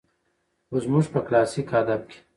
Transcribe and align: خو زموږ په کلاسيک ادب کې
خو 0.67 0.75
زموږ 0.83 1.05
په 1.13 1.19
کلاسيک 1.27 1.69
ادب 1.79 2.01
کې 2.09 2.19